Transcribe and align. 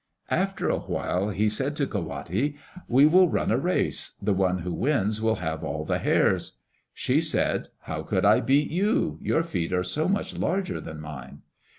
After 0.31 0.67
a 0.67 0.79
while 0.79 1.29
he 1.29 1.47
said 1.47 1.75
to 1.75 1.85
Ka 1.85 1.99
wate, 1.99 2.55
"We 2.87 3.05
will 3.05 3.29
run 3.29 3.51
a 3.51 3.57
race. 3.59 4.13
The 4.19 4.33
one 4.33 4.61
who 4.61 4.73
wins 4.73 5.21
will 5.21 5.35
have 5.35 5.63
all 5.63 5.85
the 5.85 5.99
hares." 5.99 6.57
She 6.91 7.21
said, 7.21 7.69
"How 7.81 8.01
could 8.01 8.25
I 8.25 8.39
beat 8.41 8.71
you? 8.71 9.19
Your 9.21 9.43
feet 9.43 9.71
are 9.71 9.83
so 9.83 10.07
much 10.09 10.35
larger 10.35 10.81
than 10.81 10.99
mine." 11.01 11.43